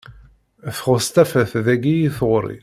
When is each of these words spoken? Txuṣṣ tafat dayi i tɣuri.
Txuṣṣ 0.75 1.07
tafat 1.15 1.51
dayi 1.65 1.95
i 2.07 2.09
tɣuri. 2.17 2.57